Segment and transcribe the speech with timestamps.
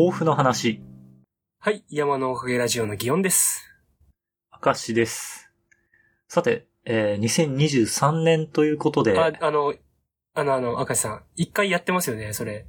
[0.00, 0.80] 抱負の話。
[1.58, 3.68] はい、山のおかげラジオの祇園です。
[4.64, 5.50] 明石です。
[6.26, 9.74] さて、えー、2023年ということで、あ、あの、
[10.32, 12.64] あの、あの、赤石さん、一回やってますよね、それ。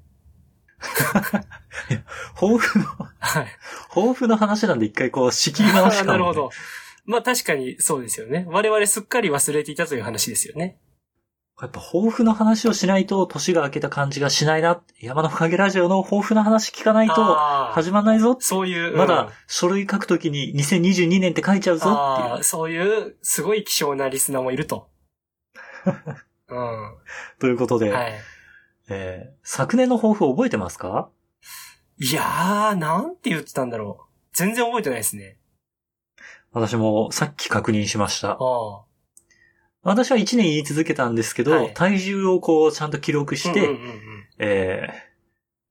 [2.36, 2.86] 抱負の、
[3.20, 3.48] はい。
[3.88, 6.50] 抱負の話なんで一回こう仕切り直しか、 なるほど。
[7.06, 8.46] まあ確かにそうですよね。
[8.50, 10.82] 我々すっかり忘れていたという話ですよね。
[11.62, 14.82] やっぱ抱負の話をしないと年が明けた感じがしないな。
[15.00, 18.36] 山のおかげラジオの抱負の話聞かないと始まんないぞ。
[18.40, 22.44] そういう、まだうん書類書くときに2022年って書いちゃうぞっていう。
[22.44, 24.90] そういう、すごい希少なリスナーもいると。
[25.86, 26.98] うん。
[27.40, 28.14] ということで、はい。
[28.90, 31.10] えー昨年の抱負覚えてますか？
[32.00, 34.18] いやー、なんて言ってたんだろう。
[34.34, 35.38] 全然覚えてないですね。
[36.54, 38.32] 私もさっき確認しました。
[38.32, 38.91] ああ。
[39.84, 44.02] 私は1年言い続けたんですけど、はい体重をこうちゃんと記録して、うんうんうん
[44.38, 44.88] え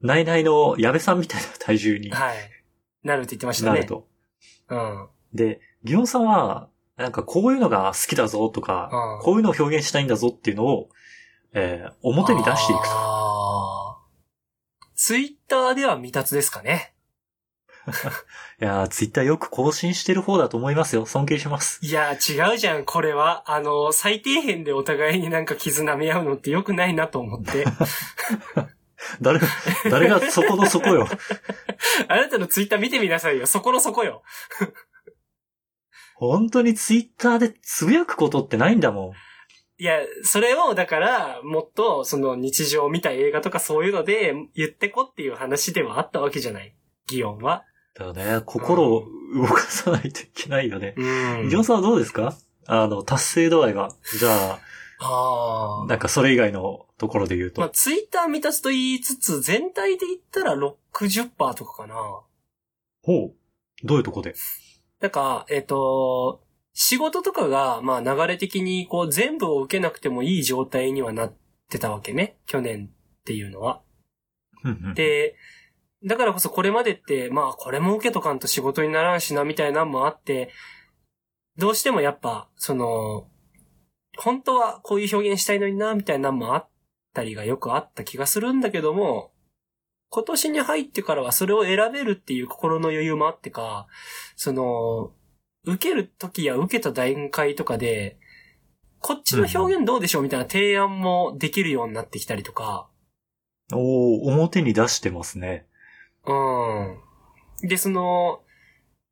[0.02, 2.36] ー、ナイナイの矢部さんみたいな体重にうん、はい。
[3.04, 3.72] なるって言ってましたね。
[3.72, 4.06] なると。
[4.68, 5.08] うん。
[5.32, 10.88] で、ギオンさんは、なんかこういうのが好きだぞとか、うんこういうのを表現したいんだぞっていうのを、
[11.52, 12.88] えー、表に出していくと。
[12.92, 14.00] あー
[14.94, 16.94] ツイッターでは未達ですかね。
[18.60, 21.06] いやー、ツイッターよく更新してる方だと思いますよ。
[21.06, 21.80] 尊敬します。
[21.82, 23.50] いや、違うじゃん、これは。
[23.50, 27.64] あの、最底辺でお互いになんか絆め合うのって良くないなと思って。
[29.20, 29.40] 誰、
[29.90, 31.08] 誰がそこのそこよ。
[32.08, 33.46] あなたのツイッター見てみなさいよ。
[33.46, 34.22] そこのそこよ。
[36.16, 39.12] 本当にツイッターでつぶやくことってないんだもん。
[39.78, 46.74] いや、それを、だから、もっと、その日常を見た映画とかそういうので言ってこっていう話ではあったわけじゃない。
[47.06, 47.64] ギオンは。
[48.00, 50.94] だからね、心を動かさないといけないよね。
[50.96, 52.34] うんギオンさんはどうですか？
[52.66, 53.90] あの、達成度合いが。
[54.18, 54.58] じゃあ、
[55.00, 55.86] ああ。
[55.86, 57.60] なんかそれ以外のところで言うと。
[57.60, 61.94] まあ、ツイッター満たすと言いつつ、全体で言ったら60%とかかな。
[63.02, 63.34] ほう。
[63.84, 64.34] どういうとこで？
[65.00, 66.42] なんか、えっ、と、
[66.72, 71.34] 仕事とかが、まあ流れ的にこう全部を受けなくてもいい状態にはなっ
[71.68, 72.38] てたわけね。
[72.46, 72.88] 去年
[73.20, 73.82] っていうのは。
[74.64, 75.34] うんうんで、
[76.04, 80.50] だからこそこれまでって、まあこれも受けとかんと仕事にならんしなみたいなんもあって、
[81.56, 83.28] どうしてもやっぱ、その、
[84.16, 86.68] 本当はこういう表現したいのにな、みたいなんもあっ
[87.12, 89.32] たりがよくあった気がするんだけども、
[90.08, 93.86] 今年に入ってからはそれを選べるっていう心の余裕もあってか、
[94.36, 95.12] その、
[95.64, 98.18] 受ける時や受けた段階とかで、
[98.98, 102.88] こっちの表現どうでしょうみたいな提案もできるようになってきたりとか、
[103.72, 105.66] おー表に出してますね。
[106.26, 107.68] うん。
[107.68, 108.42] で、その、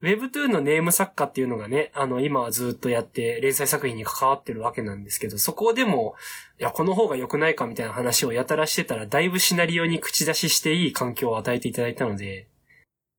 [0.01, 6.15] Webtoon のネーム作家っていうのがね、あの、今はずっとやって連載作品に関わってるわけなんですけど、そこでも、
[6.61, 12.47] いや、この方が良くないかみたいな話をやたらしてたら、だいぶシナリオに口出ししていい環境を与えていただいたので、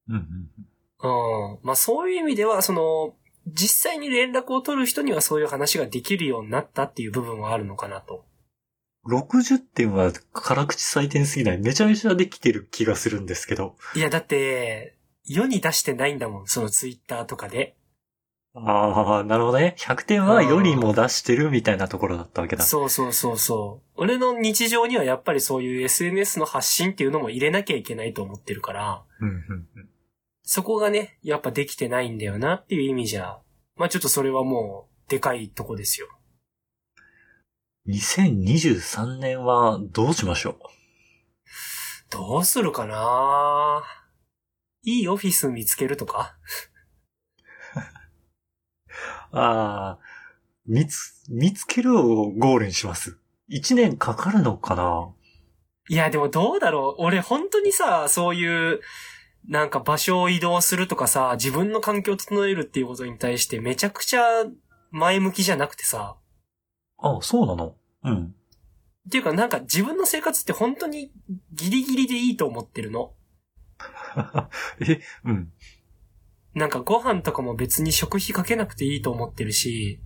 [0.07, 1.59] うんうんうん。
[1.63, 3.13] まあそういう意味では、その、
[3.45, 8.23] 実際に連絡を取る人にはそういう話ができるようになったっていう部分はあるのかなと。
[9.07, 11.57] 60点は辛口採点すぎない。
[11.57, 13.75] めちゃめちゃできてる気がするんですけど。
[13.95, 17.75] いや、だって、世に出してないんだもん、そのツイッターとかで。
[18.55, 19.75] ああ、なるほどね。
[19.77, 22.63] 100点はよりも出してるみたいなところだったわけだ。
[22.63, 23.89] そうそうそうそう。
[23.95, 29.35] 俺の日常にはやっぱりそういう SNS の発信っていうのも入れなきゃいけないと思ってるから、うんうん
[29.75, 29.89] うん
[30.51, 33.37] そこがね、やっぱできてないんだよなっていう意味じゃ、
[33.75, 36.07] まあちょっとそれはもう、でかいとこですよ。
[37.87, 40.57] 2023年はどうしましょ
[42.11, 43.83] どうするかな？
[44.83, 46.35] いいオフィス見つけるとか？
[49.31, 49.99] う ああ、
[50.65, 53.17] 見つ、見つけるをゴールにします。
[53.51, 55.13] 1年かかるのかな？
[55.87, 57.03] いや、でもどうだろう。
[57.03, 58.81] 俺本当にさ、そういう、
[59.47, 64.21] なんか場所を移動するとかさ、自分の環境を整えるっていうことに対してめちゃくちゃ
[64.91, 66.17] 前向きじゃなくてさ、
[67.01, 67.75] あそうなの？
[68.03, 68.35] うん。
[69.07, 71.11] っていうかなんか自分の生活って本当に
[71.53, 73.13] ギリギリでいいと思ってるの？
[74.81, 75.51] え、うん。
[76.53, 80.01] なんかご飯とかも別に食費かけなくていいと思ってるし、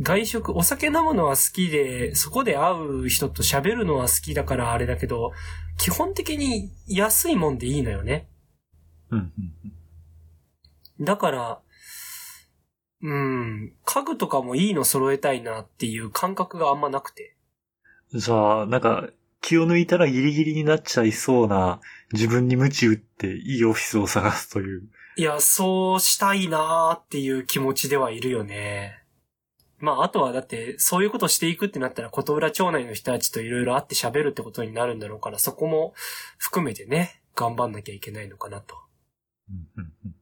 [0.00, 5.32] 外食、お酒飲むのは好きで、そこで会う人と喋るのは好きだからあれだけど、
[5.78, 8.28] 基本的に安いもんでいいのよね。
[9.10, 9.32] うんうん
[10.98, 11.04] うん。
[11.04, 11.61] だから、
[13.02, 17.36] うん、家具とかもいいの揃えたいなっていう感覚があんまなくて。
[18.14, 19.08] じゃあ、なんか、
[19.40, 21.80] 気を抜いたらギリギリになっちゃいそうな、
[22.12, 24.88] 自分に鞭打っていいオフィスを探すという。
[25.16, 29.02] いや、そうしたいなーっていう気持ちではいるよね。
[29.78, 35.92] まあ、あとはだって、そういうことしていくってなったら、琴浦町内の人たちといろいろ会って喋るってことになるんだろうから、そこも
[36.38, 37.18] 含めてね。
[37.34, 38.76] 頑張んなきゃいけないのかなと。
[39.50, 40.14] うんうんうん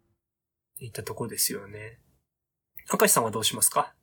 [0.83, 1.99] いったところですよね。
[2.93, 3.95] 明石さんはどうしますか？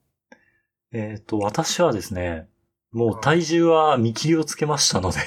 [0.94, 2.48] えっ、と、私はですね、
[2.92, 5.18] もう体重は見切りをつけましたので、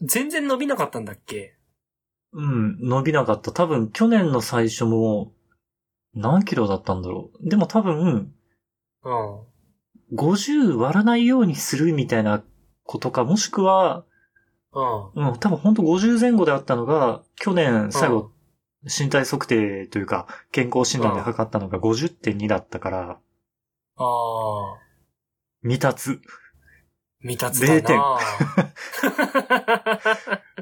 [0.00, 1.56] 全然伸びなかったんだっけ？
[2.32, 3.50] うん、伸びなかった。
[3.50, 5.32] 多分去年の最初も、
[6.14, 7.48] 何キロだったんだろう。
[7.48, 8.32] でも多分、
[9.04, 9.42] うん。
[10.14, 12.44] 50割らないようにするみたいな
[12.84, 14.04] ことか、もしくは、
[14.72, 15.28] うん。
[15.28, 18.30] うん、多分本当50前後であったのが、去年最後、
[18.84, 23.18] 身体測定というか、健康診断で測ったのが50.2だったから、
[23.96, 24.78] ああ、
[25.62, 26.20] 未達。
[27.22, 28.18] 未達だな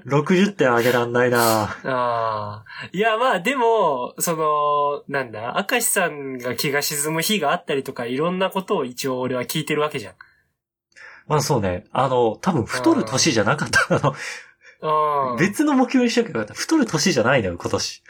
[0.06, 2.64] 60 点上げらんないなああ。
[2.90, 10.14] いや、まあ、でも、その、なんだ、明石さんが気が沈む日があったりとか、いろんなことを一応俺は聞いてるわけじゃん。
[11.28, 11.84] まあそうね。
[11.92, 13.94] あの、多分太る年じゃなかった。
[13.94, 14.14] あの、
[14.80, 15.36] うん。
[15.38, 16.60] 別の目標にしとけばよかった。
[16.60, 18.02] 太る年じゃないのよ、今年。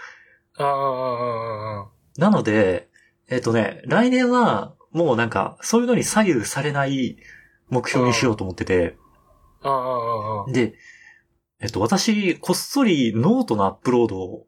[0.58, 1.88] ああ、ああ、ああ、
[2.18, 2.88] なので、
[3.28, 7.18] えっ、とね、来年は、もうなんか、そういうのに左右されない
[7.68, 8.96] 目標にしようと思ってて。
[10.52, 10.74] で、
[11.60, 14.46] えっと、私、こっそりノートのアップロードを、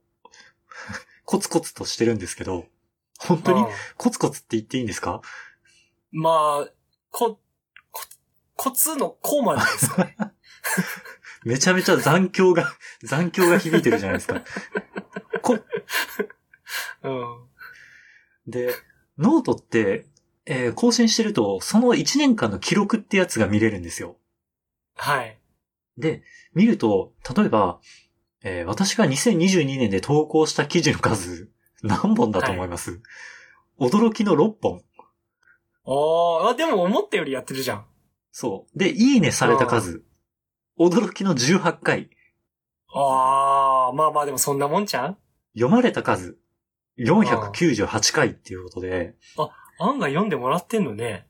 [1.25, 2.67] コツコツとしてるんですけど、
[3.19, 5.20] 本当にうんコツコツって言っていいんですか？
[6.11, 6.69] まあ、
[7.11, 7.38] こ、
[7.90, 8.02] こ、
[8.56, 10.17] コツのこうまでですかね。
[11.44, 14.42] めちゃめちゃ残響が、 残響が響いてるじゃないですか。
[15.42, 15.58] こ、
[17.02, 17.48] うん。
[18.46, 18.75] で、
[19.19, 20.06] ノートって、
[20.46, 24.16] えー更新してると、その1年間の記録ってやつが見れるんですよ。
[24.96, 25.38] はい。
[25.96, 26.22] で、
[26.54, 27.81] 見ると、例えば、
[28.43, 31.50] えー私が2022年で投稿した記事の数、
[31.82, 33.00] 何本だと思います、
[33.78, 34.82] 驚きの6本。
[35.84, 37.86] ああ、でも思ったよりやってるじゃん。
[38.32, 38.78] そう。
[38.78, 40.04] で、いいねされた数、
[40.81, 42.09] 驚きの18回。
[42.94, 45.17] ああ、まあまあでもそんなもんちゃう？
[45.55, 46.38] 読まれた数、
[46.99, 49.15] 498回っていうことで、
[49.79, 51.27] 案外読んでもらってんのね。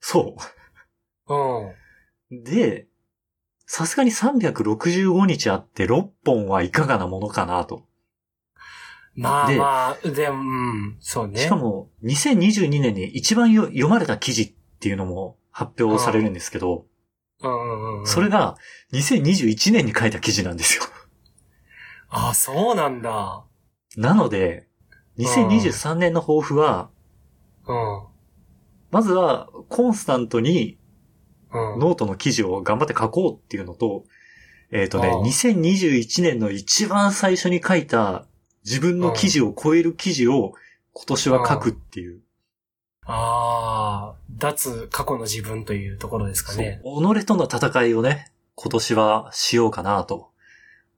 [0.00, 0.36] そ
[1.28, 1.68] うん。
[1.68, 1.74] う。
[2.44, 2.86] で、
[3.64, 7.86] さすがに365日あって6本はいかがなものかなと。
[9.16, 11.40] でまあまあ、でも、うん、そうね。
[11.40, 16.84] しかも、2022年に一番よ読まれた記事っていうのも発表されるんですけど。
[18.04, 18.56] それが
[18.92, 20.84] 2021年に書いた記事なんですよ。
[22.08, 23.44] ああ、そうなんだ。
[23.96, 24.68] なので、
[25.18, 26.90] 2023年の抱負は、
[27.66, 28.06] うん。
[28.90, 30.78] まずはコンスタントに
[31.52, 31.78] うん。
[31.78, 34.04] ノートの記事を頑張って書こうっていうのと、
[34.70, 38.26] えっ、とねああ、2021年の一番最初に書いた
[38.64, 40.54] 自分の記事を超える記事を
[40.92, 42.20] 今年は書くっていう。
[43.06, 46.80] ああ、脱過去の自分というところですかそうね。
[46.84, 50.30] 己との戦いをね、今年はしようかなと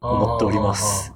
[0.01, 1.13] 思っております。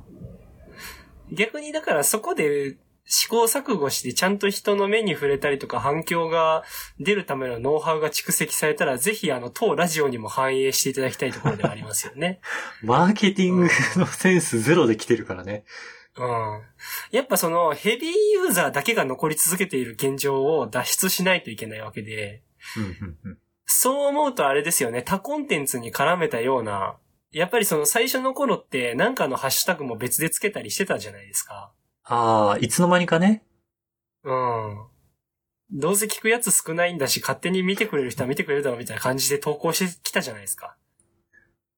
[1.30, 6.62] 逆にだからそこで試行錯誤してちゃんと人の目に触れたりとか反響が
[7.00, 12.40] 出るためのノウハウが蓄積されたら、ぜひあの当ラジオにも反映していただきたいところではありますよね。
[12.82, 15.64] マーケティングのセンスゼロで来てるからね。
[16.16, 16.62] うん。
[17.10, 22.42] やっぱそのヘビーユーザーだけが残り続けている現状を脱出しないといけないわけで、
[23.64, 26.98] そう思うとあれですよね、他コンテンツに絡めたような、
[27.30, 31.72] やっぱりその最初の頃ってなんかのハッシュタグも別でつけたりしてたじゃないですか。
[32.04, 33.44] ああ、いつの間にかね。
[34.24, 34.86] うん。
[35.70, 40.76] どうせ聞くやつ少ないんだし、勝手に見てくれる人は見てくれるだろうみたいな感じで投稿してきたじゃないですか。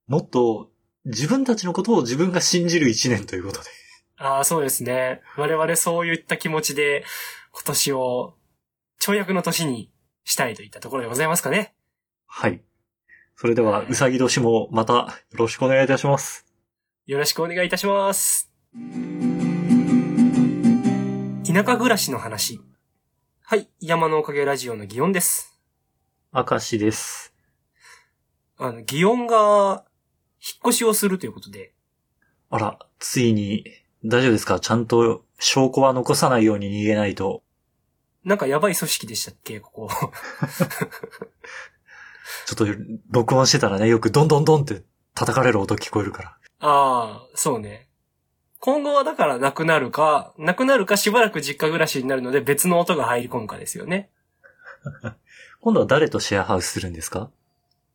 [0.09, 0.73] もっと
[1.05, 3.71] 自分たちのことを自分が信じる一年ということで。
[4.17, 5.21] ああ、そうですね。
[5.37, 7.05] 我々そういった気持ちで
[7.53, 8.35] 今年を
[9.01, 9.91] 跳躍の年に
[10.25, 11.75] したいといったところでございますかね。
[12.27, 12.63] はい。
[13.37, 16.47] それでは、うさぎ年もまたよろしくお願いいたします。
[17.07, 18.51] よろしくお願いいたします。
[21.47, 22.61] 田舎暮らしの話。
[23.43, 23.69] はい。
[23.81, 25.61] 山のおかげラジオの祇園です。
[26.33, 27.35] 明石です。
[28.57, 29.85] あの、祇園が
[30.41, 31.75] 引っ越しをするということで、
[32.51, 33.65] あら、ついに、
[34.05, 34.61] 大丈夫ですか？
[34.61, 37.43] ちゃんと証拠は残さないように逃げないと。
[38.25, 39.61] なんかやばい組織でしたっけ？
[39.61, 39.91] ここ。
[42.47, 42.67] ちょっと、
[43.11, 44.83] 録音してたらね、よくドンドンドンって
[45.15, 46.37] 叩かれる音聞こえるから。
[46.61, 47.89] ああ、そうね。
[48.61, 54.11] 今後はだからなくなるか、なくなるかしばらく実家暮らしになるので別の音が入り込むかですよね。
[55.61, 57.31] 今度は誰とシェアハウスするんですか？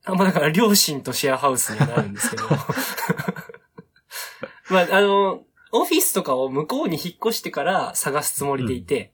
[0.06, 2.44] あ、まあだから両親とシェアハウスにはなるんですけど。
[4.70, 9.14] まああの、オフィスとかを向こうに引っ越してから探すつもりでいて、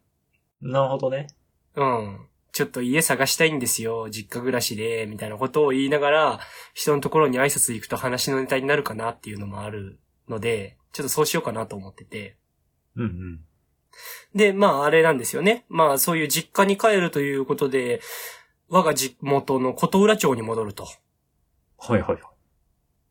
[0.61, 1.27] なるほどね。
[1.75, 2.27] うん。
[2.51, 6.39] ちょっと家探したいんですよ、実家暮らしで、みたいなことを言いながら、
[6.73, 12.37] 人のところに挨拶行くと話のネタになるかなっていうのもあるので、ちょっとそうしようかなと思ってて。
[12.95, 13.39] うんうん。
[14.33, 15.65] で、まああれなんですよね。
[15.67, 17.99] まあそういう実家に帰るということで、
[18.69, 20.87] 我が地元の琴浦町に戻ると。
[21.77, 22.21] はいはいはい。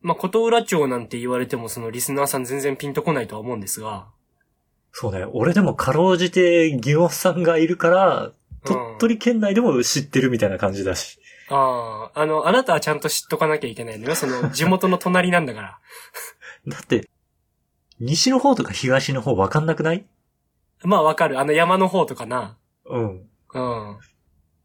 [0.04, 4.06] まあ琴浦町なんて言われてもそのリスナーさん全然ピンとこないとは思うんですが。
[4.92, 5.25] そうね。
[5.32, 8.32] 俺でもかろうじて、ギオさんがいるから、
[8.64, 11.18] 鳥取県内でも知ってるみたいな感じだし。
[11.49, 14.14] ああ、あの、あなたはちゃんと知っとかなきゃいけないのよ。
[14.14, 15.78] その地元の隣なんだから。
[16.68, 17.08] だって、
[17.99, 20.04] 西の方とか東の方わかんなくない？
[20.82, 21.40] まあわかる。
[21.40, 22.56] あの山の方とかな。
[22.84, 23.28] うん。
[23.54, 23.99] うん。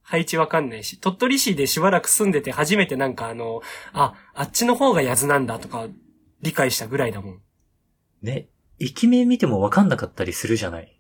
[0.10, 1.00] 配置わかんないし。
[1.00, 3.62] 鳥取市でしばらく住んでて初めてなんかあの、
[3.94, 5.86] あ、あっちの方がヤズなんだとか
[6.42, 7.42] 理解したぐらいだもん。
[8.24, 8.50] ね。
[8.80, 11.00] 駅名見てもわかんなかったりするじゃない？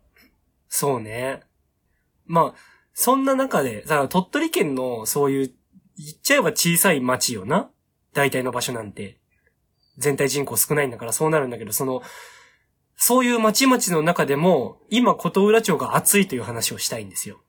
[0.68, 1.42] そうね。
[2.28, 2.60] まあ、
[2.94, 5.54] そんな中で、だから鳥取県のそういう、
[5.98, 7.72] 言っちゃえば小さい町よな？
[8.13, 9.18] 大体の場所なんて。
[9.98, 12.04] 全体人口少ないんだからそうなるんだけど、その、
[12.96, 17.42] そういう町々の中でも、今琴浦町が熱いという話をしたいんですよ。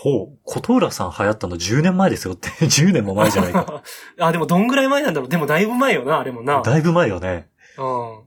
[0.00, 0.38] ほう。
[0.44, 2.50] 琴浦さん流行ったの10年前ですよって。
[2.64, 3.82] 10年も前じゃないか。
[4.20, 5.28] あ、でもどんぐらい前なんだろう。
[5.28, 6.62] でもだいぶ前よな、あれもな。
[6.62, 7.48] だいぶ前よね。
[7.76, 8.22] うん。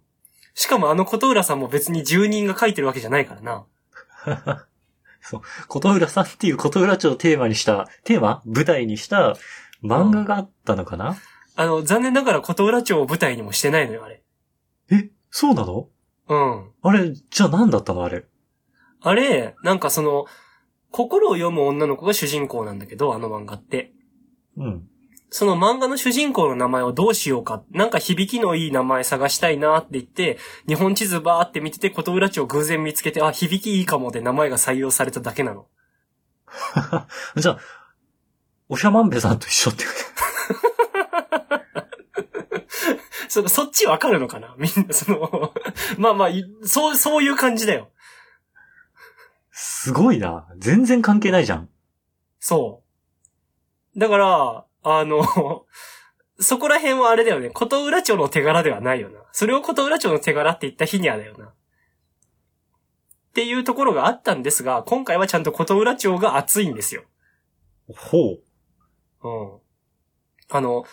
[0.54, 3.66] しかもあの琴浦さんも別に住人が書いてるわけじゃないからな。
[5.70, 8.42] 琴浦さんっていう琴浦町をテーマにした、テーマ？
[8.46, 9.38] 舞台にした
[9.82, 11.16] 漫画があったのかな、
[11.56, 14.22] あの、残念ながら琴浦町を舞台にもしてないのよ、あれ。
[14.92, 15.88] え、そうなの？
[16.28, 16.72] うん。
[16.82, 18.26] あれ、じゃあ何だったのあれ？
[19.00, 20.26] あれ、なんかその、
[20.92, 23.94] 心を読む女の子が主人公なんだけど、あの漫画って。
[24.58, 24.88] うん。
[25.34, 35.68] その漫画の主人公の名前をどうしようか、なんか響きのいい名前探したいなって言って、日本地図バーって見てて、琴浦町を偶然見つけて、あ、響きいいかもで名前が採用されただけなの。
[37.38, 37.60] じゃあ、
[38.68, 39.86] おしゃまんべさんと一緒って。
[43.30, 44.54] その、そっちわかるのかな？
[44.58, 45.54] みんな、その、
[45.98, 47.90] まあまあ、いそう、そういう感じだよ。
[49.64, 50.48] すごいな。
[50.58, 51.70] 全然関係ないじゃん。
[52.40, 52.84] そ
[53.96, 54.00] う。
[54.00, 55.22] だから、あの、
[56.42, 57.52] そこら辺はあれだよね。
[57.52, 59.20] 琴浦町の手柄ではないよな。
[59.32, 61.46] それを琴浦町の手柄って言った日にはだよな。
[61.46, 61.54] っ
[63.34, 67.04] ていうところがあったんですが、今回はちゃんと琴浦町が熱いんですよ。
[67.88, 68.40] ほ
[69.22, 69.28] う。
[69.30, 69.60] うん。
[70.50, 70.86] あの、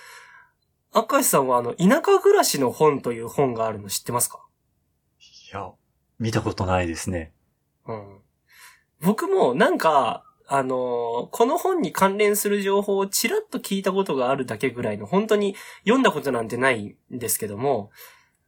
[0.95, 4.45] 明石さんはあの、田舎暮らしの本という本があるの知ってますか？
[5.19, 5.73] いや、
[6.19, 7.33] 見たことないですね。
[7.87, 8.27] うん。
[9.00, 17.90] 僕もなんか、あのーこの本に関連する情報をちらっと聞いたことがあるだけぐらいの、本当に読んだことなんてないんですけども、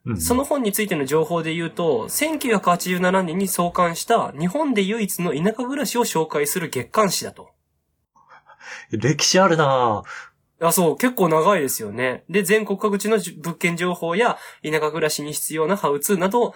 [0.06, 0.20] うん。
[0.20, 7.50] その本についての情報で言うと、1987年に創刊した日本で唯一の田舎暮らしを紹介する月刊誌だと。
[8.90, 10.02] 歴史あるな
[10.60, 12.24] あ、そう、結構長いですよね。
[12.28, 16.54] で、全国各地のじ物件情報や田舎暮らしに必要なハウツーなど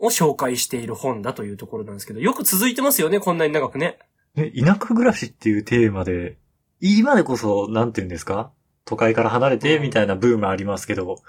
[0.00, 3.98] を紹介している本だというところなんですけど、よく続いてますよね、こんなに長くね。
[4.34, 6.38] ね、田舎暮らしっていうテーマで、
[6.80, 8.50] 今でこそ、なんて言うんですか？
[8.84, 11.22] 都会から離れて、みたいなブームありますけど、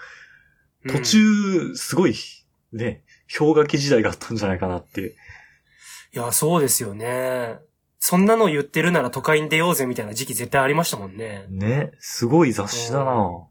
[0.85, 2.15] うん途中、すごい、
[2.73, 3.03] ね、
[3.37, 5.15] 氷河期時代があったんじゃないかなって。
[6.13, 7.59] いや、そうですよね。
[7.99, 11.45] そんなの言ってるなら都会に出ようぜみたいな時期絶対ありましたもんね。
[11.49, 13.47] ね、すごい雑誌だな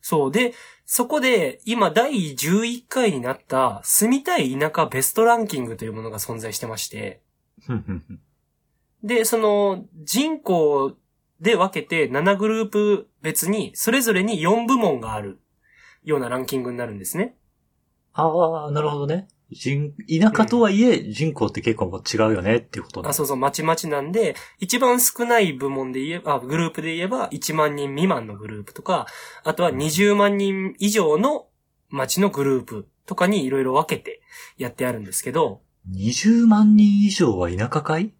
[0.00, 0.32] そう。
[0.32, 0.54] で、
[0.92, 7.20] そこで今第11回になった住みたい田舎ベストランキングというものが存在してまして、
[9.04, 10.96] で、その人口
[11.40, 15.38] で分けて7グループ別にそれぞれに4部門がある
[16.02, 17.36] ようなランキングになるんですね。
[18.12, 19.28] ああ、なるほどね。
[19.50, 23.10] 人、田舎とはいえ、人口って結構もう違うよねっていうことだ。
[23.10, 29.06] あ、そうそう、まちまちなんで、一番少ない部門で言えば、あグループで言えば1万人未満のグループとか、
[29.44, 31.48] あとは20万人以上の
[31.88, 34.20] 町のグループとかにいろいろ分けて
[34.56, 38.12] やってあるんですけど、20万人以上は田舎かい？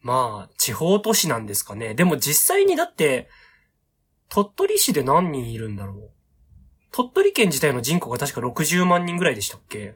[0.00, 1.94] まあ、地方都市なんですかね。
[1.94, 3.28] でも実際にだって、
[4.30, 6.10] 鳥取市で何人いるんだろう。
[6.92, 9.94] 鳥取県自体の人口が確か60万人ぐらいでしたっけ？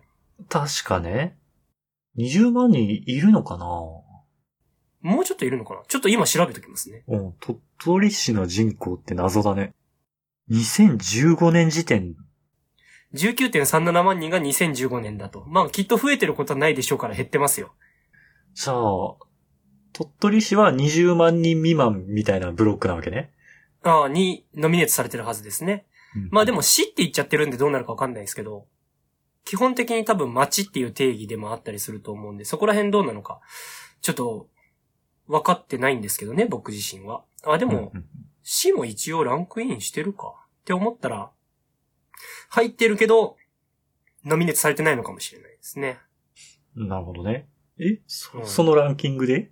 [0.49, 1.37] 確かね。
[2.19, 3.67] 20万人いるのかな？
[3.67, 5.83] もうちょっといるのかな？
[5.89, 7.03] ちょっと今調べときますね。
[7.09, 9.75] うん、鳥取市の人口って謎だね。
[10.51, 12.15] 2015年時点、
[13.15, 15.45] 19.37万人が2015年だと。
[15.47, 17.73] まあ、きっと増えてることはないでしょうから減ってますよ。
[18.55, 18.77] じゃあ、
[19.93, 23.31] 鳥取市は20万人未満みたいなブロックなわけね。
[23.83, 25.87] ああ、にノミネートされてるはずですね。
[26.31, 28.67] まあでも市って言っちゃってるんでどうなるかわかんないですけど、
[29.45, 33.41] 基本的に多分町っていう定義でもあったりすると思うんで、そこら辺どうなのか、
[34.01, 34.49] ちょっと、
[35.29, 37.25] 分かってないんですけどね、僕自身は。
[37.45, 37.93] あ、ででも、
[38.43, 41.31] 市も一応ランクインしてるかって思ったら、
[42.51, 43.37] 入ってるけど、
[44.25, 45.99] ノミネートされてないのかもしれないですね。
[46.75, 47.49] なるほどね。
[47.79, 49.51] えそのランキングで？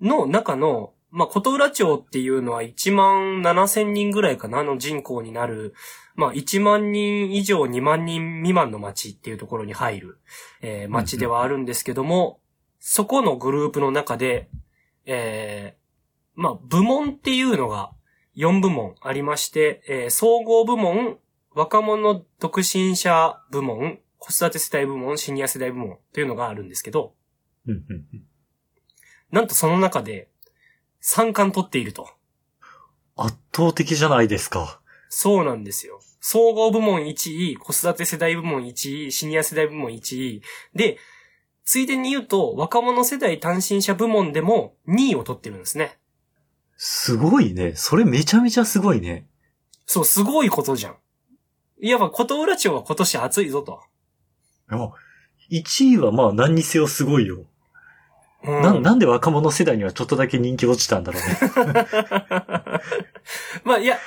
[0.00, 5.72] の中の、まあ、琴浦町っていうのは1万7千人ぐらいかなの人口になる、
[6.14, 10.18] まあ、1万人以上2万人未満の町っていうところに入る、
[10.60, 12.40] えー町ではあるんですけども、
[12.80, 14.50] そこのグループの中で、
[15.06, 17.92] えーまあ、部門っていうのが
[18.36, 21.16] 4部門ありまして、えー総合部門、
[21.54, 27.14] 若者独身者部門、子育て世代部門、シニア世代部門というのがあるんですけど。
[29.30, 30.28] なんとその中で
[31.06, 32.08] 3冠取っていると。
[33.16, 34.80] 圧倒的じゃないですか。
[35.08, 36.00] そうなんですよ。
[36.20, 40.42] 総合部門1位、子育て世代部門1位、シニア世代部門1位。
[40.74, 40.98] で、
[41.64, 45.96] ついでに言うと、若者世代単身者部門でも2位を取ってるんですね。
[46.76, 47.74] すごいね。
[47.76, 49.28] それめちゃめちゃすごいね。
[49.86, 50.96] そう、すごいことじゃん。
[51.80, 53.80] いわば、琴浦町は今年暑いぞと。
[54.72, 54.90] いや
[55.52, 57.46] 1位はまあ何にせよすごいよ。
[58.46, 61.86] うんな、なんで若者世代にはちょっとだけ人気落ちたんだろうね。
[63.64, 63.98] まあ、いや、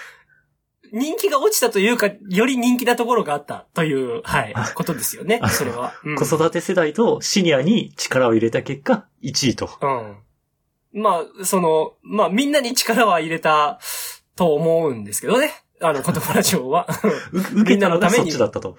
[0.91, 5.93] 人気が落ちたというか、より人気なところがあったという、はい、ことですよね、それは。
[6.03, 9.69] うん子育て世代とシニアに力を入れた結果、1位と。
[9.81, 11.01] うん。
[11.01, 13.79] まあ、その、まあみんなに力は入れた
[14.35, 15.51] と思うんですけどね。
[15.81, 16.87] あの、 言葉ラジオは。
[17.31, 18.77] う受けたのがそっちだったと。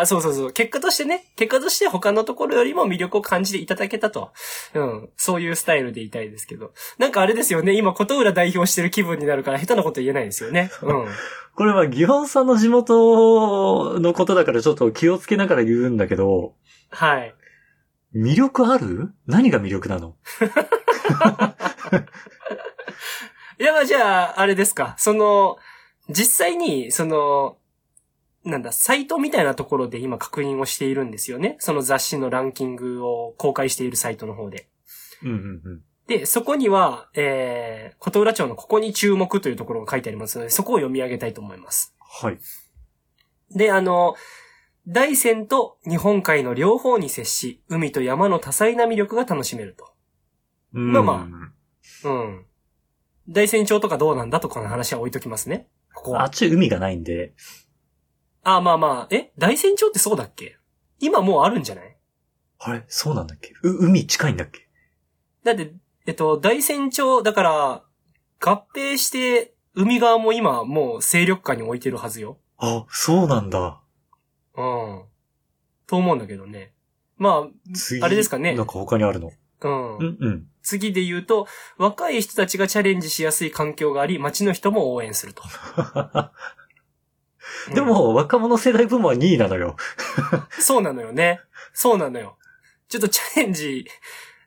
[0.00, 0.52] あ、そうそうそう。
[0.52, 4.32] 結果としてね、結果として他のところよりも魅力を感じていただけたと。
[4.74, 5.10] うん。
[5.16, 6.72] そういうスタイルでいたいですけど。
[6.98, 7.74] なんかあれですよね。
[7.74, 10.70] 今、琴浦代表してる気分になるから下手なこと言えないですよね。
[10.82, 11.06] うん。
[11.54, 16.54] これはギホンさんの地元のことだからちょっと気をつけながら言うんだけど、
[16.90, 17.34] はい。
[18.14, 19.12] 魅力ある？
[19.26, 20.16] 何が魅力なの？
[23.58, 24.94] いや、まあじゃあ、あれですか。
[24.98, 25.56] その、
[26.08, 27.56] 実際に、その、
[28.44, 31.56] なんだ、サイトみたいなところで今確認をしているんですよね。
[31.58, 34.68] その雑誌のランキングを公開しているサイトの方で。
[35.22, 35.82] うんうんうん。
[36.08, 41.94] で、そこには、えー、琴浦町のここに注目というところが書いてありますので、そこを読み上げたいと思います。
[42.00, 42.38] はい。
[43.54, 44.16] で、あの、
[44.86, 49.92] 大山と日本海の両方に接し、海と山の多彩な魅力が楽しめると。
[50.72, 51.28] まあま
[52.04, 52.46] うん。
[53.28, 55.68] 大山町とかどうなんだとかの話は置いときますね。
[55.94, 56.22] ここは。
[56.22, 57.34] あっち海がないんで、
[58.44, 59.32] あ、まあまあ、え？
[59.38, 60.56] 大山町ってそうだっけ？
[61.00, 61.96] 今もうあるんじゃない？
[62.58, 62.84] あれ？
[62.88, 63.54] そうなんだっけ？
[63.62, 64.68] う、海近いんだっけ？
[65.44, 65.72] だって、
[66.06, 67.82] えっと、大山町、だから、
[68.40, 72.38] 合併して、海側も今もう勢力下に置いてるはずよ。
[72.58, 73.80] あ、そうなんだ。
[74.56, 75.02] うん。
[75.86, 76.72] と思うんだけどね。
[77.16, 78.02] ま次。
[78.02, 79.30] あれですかねなんか他にあるの？
[79.60, 79.96] あ、うん。
[79.96, 80.46] うんうん。
[80.62, 81.46] 次で言うと、
[81.78, 85.42] 若い人たちがチャレンジしやすい環境があり、街の人も応援すると。
[87.74, 89.76] でも、若者世代部門は2位なのよ。
[90.32, 91.40] うん、そうなのよね。
[91.72, 92.36] そうなのよ。
[92.88, 93.86] ちょっとチャレンジ、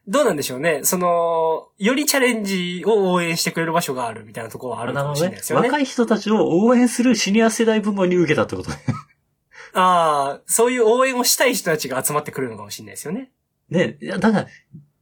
[0.08, 0.82] どうなんでしょうね。
[0.84, 5.68] その、よりチャレンジを応援してくれる場所があるみたいなところはあるかもしれないですよね。
[5.68, 8.78] 若い人たちを応援するシニア世代部門に受けたってことね。
[9.74, 13.32] ああ、そういう応援をしたい人たちが集まってくるのかもしれないですよね。
[13.70, 14.48] ね、いや、だから、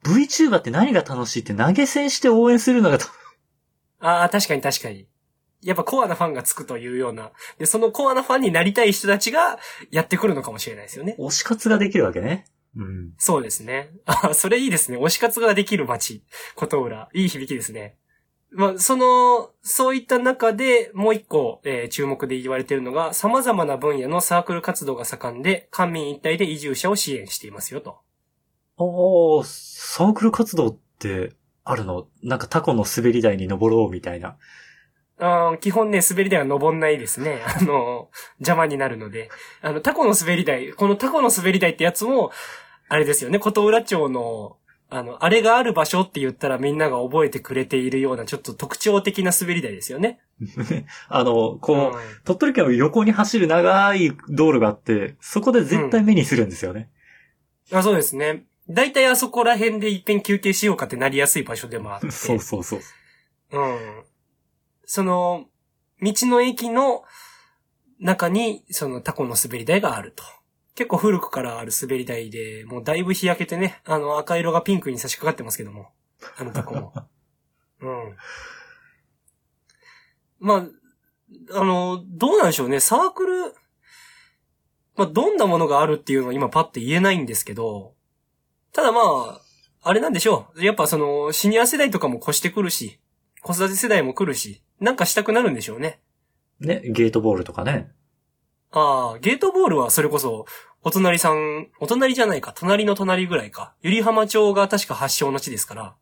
[0.06, 2.98] VTuber って何が楽しいって投げ銭して応援するのが、
[4.00, 5.08] ああ、確かに確かに。
[5.64, 7.32] やっぱコアなファンがつくというような。
[7.58, 9.60] で、そのコアなファンになりたい人たちが
[9.92, 11.16] やってくるのかもしれないですよね。
[11.20, 12.46] 推し活ができるわけね。
[12.76, 13.14] うん。
[13.18, 13.92] そうですね。
[14.06, 14.98] あ、それいいですね。
[14.98, 16.24] 推し活ができる街、
[16.56, 17.10] 琴浦。
[17.14, 17.98] いい響きですね。
[18.56, 27.98] まあ、その、そういった中で、もう一個、えー注目で言われているのが、様々な分野のサークル活動が盛んで、官民一体で移住者を支援していますよと。
[28.78, 28.84] あ
[29.42, 32.08] あ、サークル活動ってあるの？
[32.22, 34.38] なんかタコの滑り台に登ろうみたいな。
[35.26, 37.42] あー基本ね、滑り台は登んないですね。
[37.48, 38.10] あの、
[38.40, 39.30] 邪魔になるので。
[39.62, 42.32] あの、タコの滑り台、このタコの滑り台ってやつも、
[42.90, 44.58] あれですよね、琴浦町の、
[44.90, 50.20] あの、あれがある場所って言ったらみんなが覚えてくれているような、ちょっと特徴的な滑り台ですよね。
[51.08, 56.90] あの、こう、うん鳥取県の横に走る長い道路があって、そこで絶対目にするんですよね。
[57.72, 58.44] あ、そうですね。
[58.70, 62.12] だいたいあそこら辺で一遍休憩しようかってなりやすい場所でもあって。
[62.12, 62.80] そうそうそう。
[63.52, 64.04] うん。
[64.94, 65.48] その、
[66.04, 67.04] 道の駅の
[68.00, 70.24] 中に、そのタコの滑り台があると。
[70.76, 75.90] 結構古くからある滑り台で、もうだいぶ日焼けてね、あの赤色がピンクに差し掛かってますけども。
[76.38, 76.94] あのタコも。
[77.82, 78.16] うん。
[80.40, 82.80] まあ、あの、どうなんでしょうね。
[82.80, 83.56] サークル、
[84.96, 87.96] まあ、どんなものがあるっていうのは今パッて言えないんですけど、
[88.74, 89.42] ただまあ、
[89.82, 90.64] あれなんでしょう。
[90.64, 93.00] やっぱその、シニア世代とかも越してくるし、
[93.42, 96.00] 子育て世代も来るし、なんかしたくなるんでしょうね。
[96.60, 97.92] ね、ゲートボールとかね。
[98.72, 100.46] ああ、ゲートボールはそれこそ、
[100.82, 103.76] お隣さん、お隣じゃないか、隣の隣ぐらいか。
[103.82, 105.96] ゆり浜町が確か発祥の地ですから。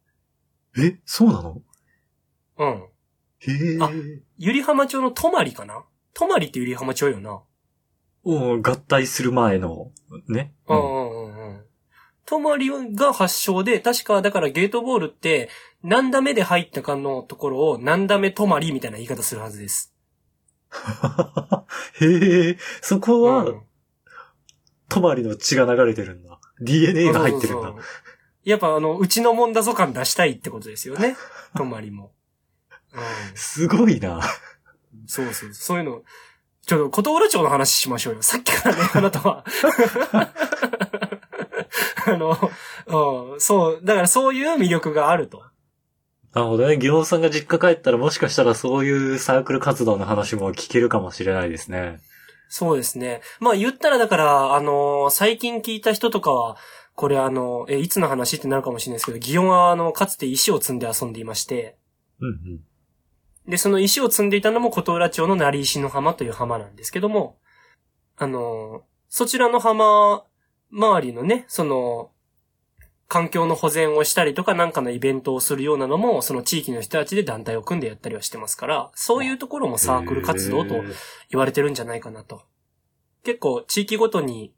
[0.78, 1.62] え、そうなの？
[2.58, 2.68] うん。
[3.40, 3.78] へえ。
[3.82, 3.92] あ
[4.38, 5.84] ゆり浜町の泊まりかな？
[6.14, 7.42] 泊まりってゆり浜町よな。
[8.24, 9.92] うん合体する前の、
[10.28, 10.54] ね。
[10.68, 11.66] うんうんうんうん。
[12.32, 15.50] 泊まりが発祥で、確かだからゲートボールって、
[15.84, 19.94] 何ダ目で入ったかのところを何ダ目泊まりみたいな言い方するはずです。
[22.00, 23.62] へえ、そこは、うん
[24.88, 26.38] 泊まりの血が流れてるんだ。
[26.60, 27.82] DNA が入ってるんだそうそう。
[27.82, 27.84] そう
[28.44, 31.16] やっぱあの、うちのもんだぞ感出したいってことですよね。
[31.56, 32.12] 泊まりも。
[32.94, 33.02] うん。
[33.36, 34.22] すごいな。
[35.08, 35.54] そうそう。
[35.54, 36.04] そういうの、
[36.66, 38.22] ちょっと、琴浦町の話しましょうよ。
[38.22, 39.46] さっきからね、あなたは。
[42.14, 45.44] あの、うん、そう、だからそういう魅力があると。
[46.34, 46.78] なるほどね。
[46.78, 52.00] ギオンさんが実家帰ったらもしかしたらそういうサークル活動の話も聞けるかもしれないですね。
[52.48, 53.22] そうですね。
[53.40, 56.58] まあ言ったらだから、あの最近聞いた人とかは、
[56.96, 61.78] これあの、え、いつの話ってなるかもしれないですけど、ギオンはあの、かつて石を積んで遊んでいまして、
[62.20, 62.60] うんうん。
[63.50, 67.40] で、その石を積んでいたのも琴浦町の成石の浜という浜なんですけども、
[68.18, 70.24] あの、そちらの浜
[70.72, 72.12] 周りのね、その、
[73.08, 80.86] 環境の保全をしたりとかなんかのイベントをするようなのも、その地域の人たちで団体を組んでやったりはしてますから、そういうところもサークル活動と
[81.30, 82.44] 言われてるんじゃないかなと。
[83.24, 84.54] 結構地域ごとに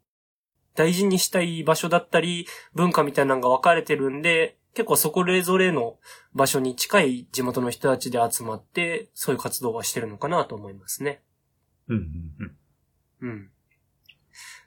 [0.74, 5.98] 大事にしたい場所だったり、文化みたいなのが分かれてるんで、結構そこれぞれの
[6.32, 11.22] 場所に近い地元の人たちで集まって、そういう活動はしてるのかなと思いますね。
[11.88, 12.56] うんうん
[13.20, 13.30] うん。
[13.30, 13.50] うん。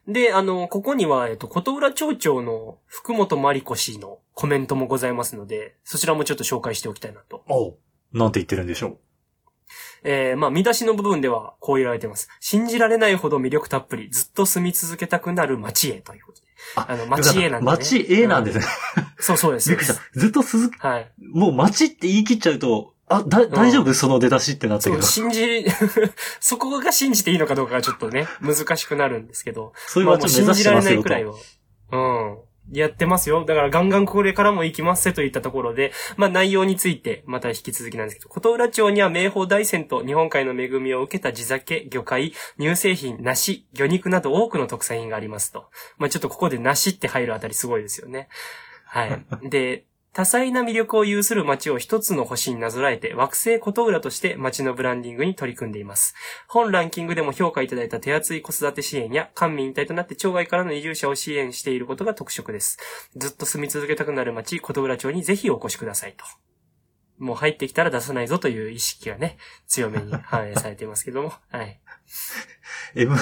[0.07, 7.43] で、あの、ここには、えっと、琴浦町長の福本真理子氏のコメントもございますので、そちらもちょっと紹介しておきたいなと。
[7.49, 7.77] おう
[8.13, 8.97] なんて言ってるんでしょう。
[10.03, 12.29] えー、まあ、見出しの部分ではこう言われてます。
[12.39, 16.47] 信じられないほど魅力たっぷり、ずっと住み続けたくなる町へということで。
[16.75, 17.71] ああの、町へなんで、ね。
[17.71, 18.65] 町 A なんですね。
[19.19, 19.69] そうそうです。
[19.69, 20.01] びっくりした。
[20.19, 21.11] ずっと続く、はい。
[21.19, 23.93] もう町って言い切っちゃうと、あ、だ、大丈夫？
[23.93, 25.05] その出だしってなったそう、けど。
[25.05, 25.65] 信じ、
[26.39, 29.73] そこが信じていいのかどうかがちょっとね、難しくなるんですけど。
[29.87, 30.95] そういうまあもう町を目指して信じられ。
[30.95, 31.33] ないくらいは。
[31.91, 32.37] うん。
[32.71, 33.45] やってますよ。
[33.45, 45.69] だからガンガンこれからも行きますせといったところで、まあ内容についてまた引き続きなんですけど、琴浦町には名宝大山と日本海の恵みを受けた地酒、魚介、乳製品、梨、魚肉など多くの特産品がありますと。
[45.97, 48.27] まあちょっとここで梨って入るあたりすごいですよね。
[48.85, 49.25] はい。
[49.49, 56.15] で、多彩な魅力を有する街を一つの星になぞらえて、惑星琴浦として街のブランディングに取り組んでいます。
[56.47, 62.79] 本ランキングでも評価いただいた手厚い子育て支援や、官民一体となって町外からの移住者を支援していることが特色です。
[63.15, 66.25] ずっと住み続けたくなる町、琴浦町にぜひお越しくださいと。
[67.17, 71.33] もう入ってきたら出さないぞという意識がね、強めに反映されていますけども。
[71.49, 71.79] はい。
[72.95, 73.15] M、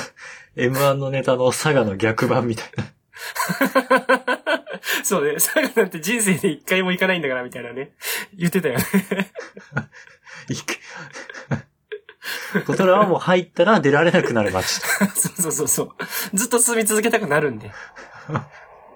[0.55, 2.85] M1 のネタの佐賀の逆版みたいな。
[5.03, 7.93] そうね、佐賀なんて人生で一回も行かないんだからみたいなね、
[8.33, 8.83] 言ってたよね。
[10.49, 10.77] いく。
[12.65, 14.67] ことらはもう入ったら出られなくなる街。
[15.15, 16.37] そうそうそうそう。
[16.37, 17.71] ずっと住み続けたくなるんで。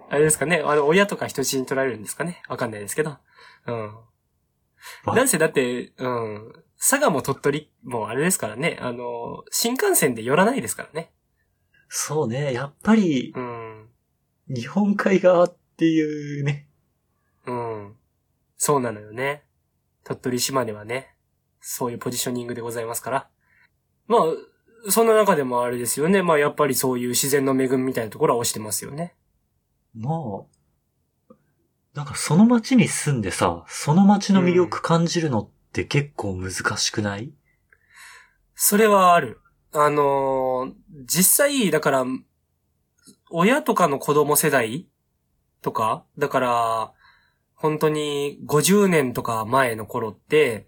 [0.10, 3.18] あれですかね、あの、親とか人質に取られるんですかねわかんないですけど。
[3.68, 3.96] うん。
[5.06, 6.54] わなんせだって、うん。
[6.80, 11.12] 佐賀も鳥取もあれですからね、あの、新幹線で寄らないですからね。
[11.90, 13.90] そうね、やっぱりう、ん。
[14.48, 16.68] 日本海側っていうね。
[17.46, 17.96] うん。
[18.58, 19.44] そうなのよね。
[20.04, 21.16] 鳥取島根はね、
[21.62, 23.28] そういうポジショニングでございますから。
[24.08, 26.22] まあ、そんな中でもあれですよね。
[26.22, 29.16] まあやっぱりそういう自然の恵みみたいなところは推してますよね。
[29.96, 31.34] まあ、
[31.94, 37.32] なんかその街に住んでさ、その街の魅力感じるのって結構難しくない、
[38.56, 39.40] それはある。
[39.72, 40.74] あのー
[41.06, 42.06] 実際、だから、
[43.30, 44.88] 親とかの子供世代
[45.62, 46.94] とか、だから、
[47.56, 50.66] 本当に50年とか前の頃って、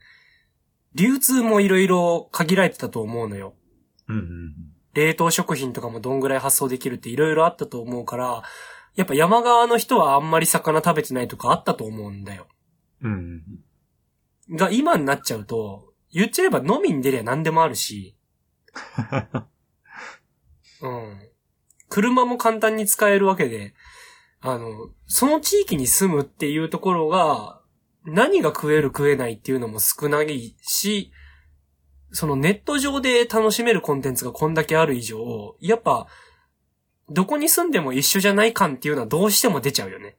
[0.93, 3.56] 流通もいろいろ限られてたと思うのよ。
[4.08, 8.43] うん、うん冷凍食品とかもどんぐらい発送できるっていろいろあったと思うから、
[8.95, 12.47] やっぱ山側の人はあんまり魚食べてないとかあったと思うんだよ。
[13.01, 13.12] うん。
[13.12, 13.43] うん
[14.49, 14.56] うん。
[14.58, 18.17] が今になっちゃうと、言っちゃえば飲みに出りゃ何でもあるし、
[20.82, 21.30] うん。
[21.88, 23.73] 車も簡単に使えるわけで、
[24.41, 27.62] あの、その地域に住むっていうところが、
[28.06, 31.12] 何が食える食えないっていうのも少ないし、
[32.12, 36.08] そのネット上で楽しめるコンテンツがこんだけある以上、やっぱ、
[37.10, 40.17] どこに住んでも一緒じゃない感っていうのはどうしても出ちゃうよね。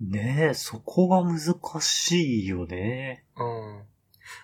[0.00, 3.24] ねえ、そこが難しいよね。
[3.36, 3.82] うん。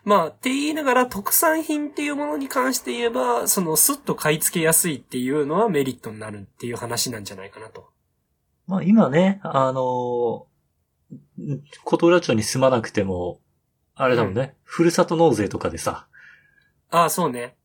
[0.05, 7.94] まあ、って言いながら特産品っていうものに関して言えば、そのスッと買い付けやすいっていうのはメリットになるっていう話なんじゃないかなと。
[8.67, 13.41] まあ今ね、あのー、琴浦町に住まなくても、
[13.95, 16.07] あれだもんね、ふるさと納税とかでさ、
[16.91, 17.57] ああ、そうね。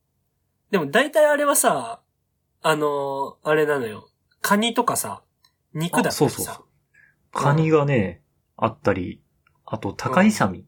[0.70, 2.00] でも大体あれはさ、
[2.62, 4.10] あのーあれなのよ。
[4.40, 5.22] カニとかさ、
[5.72, 6.16] 肉だったりさ。
[6.16, 6.64] あそうそうそう
[7.32, 8.22] カニがね、
[8.56, 9.22] あったり、
[9.64, 10.66] あと高イサミ、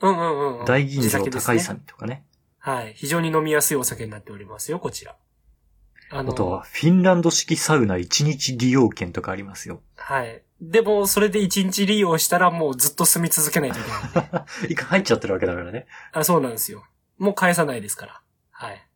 [0.00, 0.64] うんうんうんうん。
[0.64, 2.24] 大吟醸高イサミとかね。
[2.58, 2.94] はい。
[2.94, 5.16] 非常に飲みやすいお酒になっておりますよ、こちら。
[6.12, 9.80] ああとは、フィンランド式サウナ1日利用券とかありますよ。
[9.96, 10.42] はい。
[10.60, 13.90] でも、それで一日利用したらもうずっと住み続けないといけ
[14.30, 14.44] ない。
[14.70, 15.86] 一回入っちゃってるわけだからね。
[16.12, 16.84] あ、そうなんですよ。
[17.16, 18.22] もう返さないですから。
[18.50, 18.86] はい。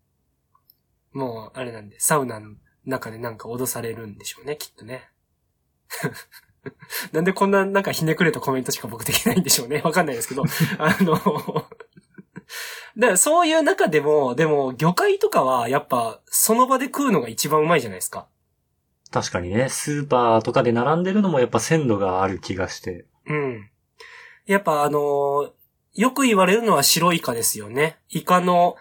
[1.13, 5.09] もう、あれなんで、サウナの中でなんか脅されるんでしょうね、きっとね。
[7.13, 9.81] なんでこんななんかひねくれたコメントしか僕できないんでしょうね。
[9.83, 10.45] わかんないですけど。
[10.79, 11.67] あの、
[12.97, 18.27] だからそういう中でも、でも魚介とかはやっぱその場で食うのが一番うまいじゃないですか。
[19.11, 23.07] 確かにね、スーパーとかで並んでるのもやっぱ鮮度がある気がして。
[23.27, 23.71] うん。
[24.47, 25.51] やっぱあのー
[25.97, 27.97] よく言われるのは白イカですよね。
[28.11, 28.77] イカの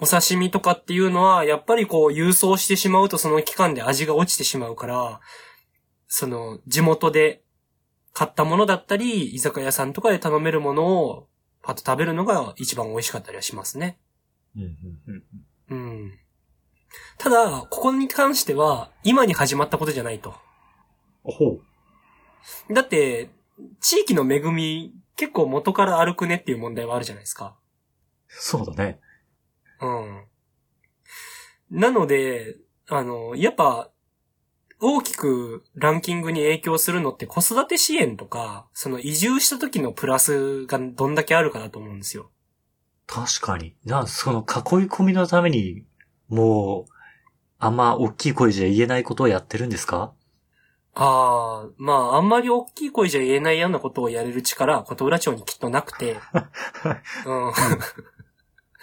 [0.00, 5.20] お刺身とかっていうのは、やっぱりこう郵送してしまうとその期間で味が落ちてしまうから、
[6.08, 7.42] その地元で
[8.12, 11.26] 買ったものだったり、居酒屋さんとかで頼めるものを
[11.68, 13.98] パッと食べるのが一番美味しかったりはしますね。
[14.56, 15.22] うんうん
[15.68, 16.18] うんうん。
[17.18, 20.34] ただ、ここに関しては、今に始まったことじゃないと。
[21.24, 21.60] ほ
[22.70, 22.72] う。
[22.72, 23.28] だって、
[23.80, 27.58] 地域の恵み、結構元から歩くねっていう問題はあるじゃないですか。
[28.28, 28.98] そうだね。
[29.82, 30.24] うん。
[31.70, 32.56] なので、
[32.88, 33.90] あの、やっぱ、
[34.80, 42.30] 大きくランキングに影響するのって子育て支援とか、その移住した時のプラスがどんだけあるかだと思うんですよ。
[43.06, 43.74] 確かに。
[43.84, 44.44] な、その囲い
[44.88, 45.84] 込みのために、
[46.28, 46.92] もう、
[47.58, 50.12] あんま大きい声じゃ言えないことをやってるんですか？
[50.94, 56.18] ああ、まあ、あんまり大きい声じゃ言えないようなことをやれる力は琴浦町にきっとなくて、
[57.26, 57.52] うん。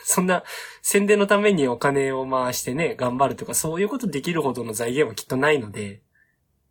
[0.07, 0.43] そんな
[0.83, 6.01] 宣伝のためにお金を回してね、頑張るとかそういうことできるほどの財源はきっとないので、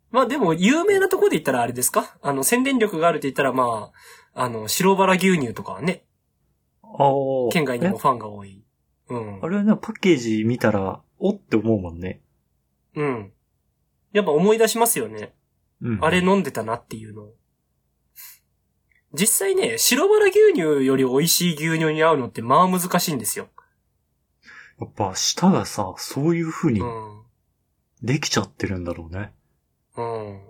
[0.09, 2.17] まあでも有名なところで言ったらあれですか？
[2.21, 3.91] あの宣伝力があるって言ったらま
[4.33, 6.05] あ、あの、白バラ牛乳とかはね、
[6.81, 7.51] ああ。
[7.51, 8.63] 県外にもえファンが多い。
[9.09, 9.49] うんあ。
[9.49, 12.21] れはね、パッケージ見たら、おって思うもんね。
[12.95, 13.33] うん。
[14.13, 15.33] やっぱ思い出しますよね。
[15.81, 15.99] うん。
[16.03, 17.33] あれ飲んでたなっていうのを。
[19.15, 23.47] 実際ね、白バラ牛乳より美味しい牛乳に合うのってまあ難しいんですよ。
[24.79, 27.21] やっぱ舌がさ、そういう風にうん。
[28.03, 29.31] できちゃってるんだろうね。
[29.97, 30.41] うん。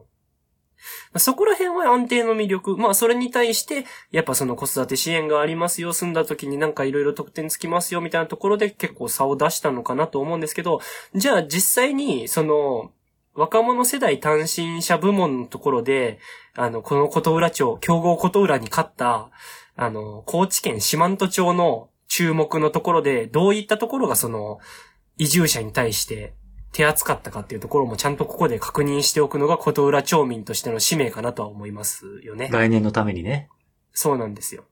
[1.18, 2.78] そこら辺は安定の魅力。
[2.78, 10.82] まあそれに対して、やっぱその子育て支援がありますよ、住んだ時になんかいろいろ特典つきますよ、みたいなところで結構差を出したのかなと思うんですけど、
[11.14, 12.92] じゃあ実際に、その、
[13.36, 16.20] 若者世代単身者部門のところで、
[16.56, 19.30] あの、この琴浦町、競合琴浦に勝った、
[19.76, 24.60] あの、高知県四万十町の注目のところで、どういったところがその、
[25.18, 26.34] 移住者に対して
[26.72, 32.50] 手厚かったかっていうところもちゃんとここで確認しておくのが琴浦町民としての使命かなとは思いますよね。
[32.52, 33.50] 来年のためにね。
[33.94, 34.66] そうなんですよ。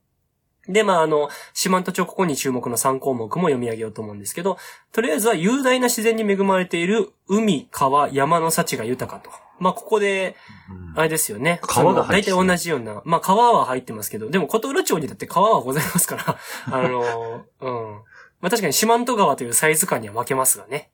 [0.68, 4.58] で、まあ、あの、四万十町ここに注目の3項目も読み上げようと思うんですけど、
[4.92, 9.30] とりあえずは雄大な自然に恵まれている海、川、山の幸が豊かと。
[9.60, 10.36] まあ、ここで、
[10.70, 11.60] うんあれですよね。
[11.64, 13.02] 川が入って大体同じような。
[13.04, 16.38] まあ、川は入ってますけど、でも琴浦町にだって川はございますから、
[16.72, 18.02] あの、うん。
[18.42, 20.92] まあ、確かに四万十川というサイズ感には負けますがね。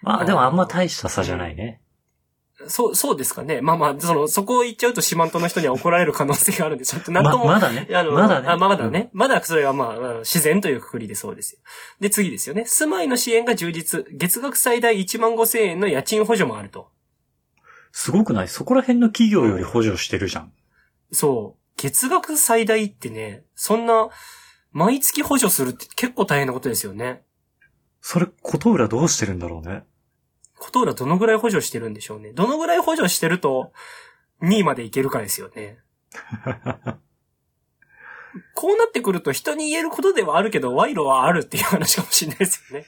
[0.00, 1.80] まあでもあんま大した差じゃないね。
[2.68, 3.60] そう、そうですかね。
[3.60, 7.88] まあまあ、その、そこを言っちゃうと四万十の人には怒られる可能性があるんで、ちょっとなんま、とも、まだね。
[7.92, 8.48] あの、まだね。
[8.48, 9.10] あまだね。
[9.12, 11.60] まだそれはまあ、自然というくくりでそうですよ。
[12.00, 12.64] で、次ですよね。
[12.66, 14.04] 住まいの支援が充実。
[14.12, 16.90] 月額最大1万5千円の家賃補助もあると。
[17.92, 18.48] すごくない？
[18.48, 20.52] そこら辺の企業より補助してるじゃん。
[21.12, 21.60] そう。
[21.76, 24.08] 月額最大ってね、そんな、
[24.72, 27.22] 毎月補助するって結構大変なことですよね。
[28.00, 29.84] それ、琴浦どうしてるんだろうね。
[30.58, 32.32] 琴浦どのぐらい補助してるんでしょうね。
[32.32, 33.72] どのぐらい補助してると、
[34.42, 35.78] 2位までいけるかですよね。
[38.54, 42.86] こうなってくると人に言えることではあるけど、賄賂はあるっていう話かもしれないですよね。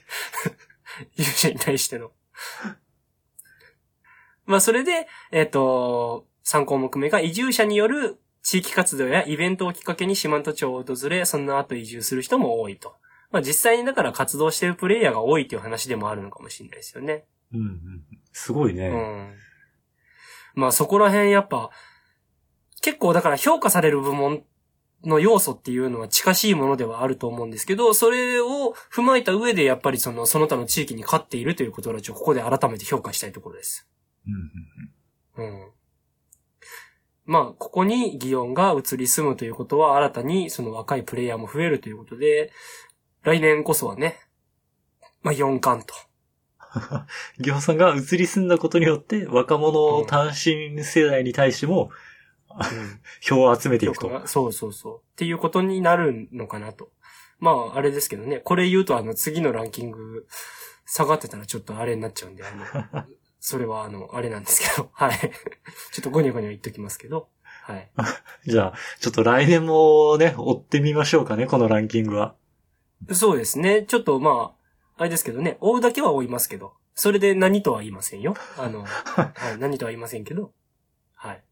[1.17, 2.13] 勇者に対しての。
[4.47, 12.97] まあ、それで、えっ、と、3項目目が移住者による地域活動やイベントをきっかけに四万十町を訪れ、その後移住する人も多いと。
[13.31, 17.27] まあ、実際にだから活動しているプレイヤーが多いっていう話でもあるのかもしれないですよね。
[17.53, 18.05] うんうん。
[18.33, 18.89] すごいうね。
[18.89, 19.35] ん。
[20.55, 21.71] まあそこら辺やっぱ、
[22.83, 24.43] 結構だから評価される部門
[25.05, 33.89] の要素っていうのは近しいものではあると思うんですけど、それを踏まえた上でやっぱりその、その他の地域に勝っているということをここで改めて評価したいところです。
[34.27, 35.71] うんうんうん。
[37.25, 42.53] まあ、ここに擬音が移り住むということは、新たにその若いプレイヤーも増えるということで、
[43.23, 44.19] 来年こそはね、
[45.23, 45.95] まあ4冠と。
[47.39, 51.91] ギョンさんが移り住んだことによって、若者単身世代に対しても、
[53.21, 54.27] 票を集めていくと。
[54.27, 54.97] そうそうそう。
[54.99, 56.91] っていうことになるのかなと。
[57.39, 60.27] まあ、あれですけどね、これ言うとあの次のランキング
[60.85, 62.51] 下がってたらちょっとあれになっちゃうんで、あ
[62.95, 63.05] の、
[63.41, 65.19] それはあの、あれなんですけど、 はい。
[65.19, 65.29] ちょ
[66.01, 67.91] っとゴニョゴニョ言っときますけど、はい。
[68.47, 72.35] じゃあ、ちょっと来年もね、追ってみましょうかね、このランキングは。
[73.13, 73.85] そうですね。
[73.85, 74.60] ちょっとまあ、
[75.01, 78.35] あれですけどね、追うだけは追いますけど、それで何とは言いませんよ。
[78.59, 80.53] あの、 はい、何とは言いませんけど、
[81.15, 81.43] はい。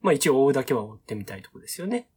[0.00, 2.08] まあ一応追うだけは追ってみたいところですよね。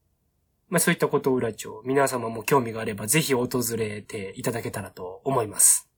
[0.69, 5.89] まあそういったことを裏帳、皆様も興味があればぜひ訪れていただけたらと思います。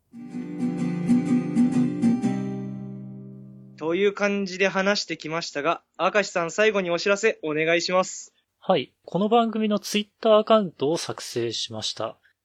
[3.77, 8.33] という感じで話してきましたが、明石さん最後にお知らせお願いします。
[8.59, 8.91] はい。
[9.05, 12.17] この番組のツイッターアカウントを作成しました。